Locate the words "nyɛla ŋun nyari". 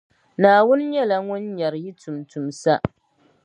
0.91-1.79